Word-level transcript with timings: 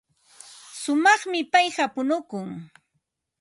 Shumaqmi 0.81 1.39
payqa 1.51 1.85
punukun. 1.93 2.47